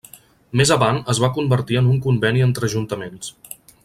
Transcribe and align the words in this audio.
Més 0.61 0.71
avant 0.75 0.97
es 1.13 1.19
va 1.25 1.29
convertir 1.37 1.77
en 1.81 1.91
un 1.97 2.01
conveni 2.09 2.45
entre 2.47 2.71
ajuntaments. 2.71 3.31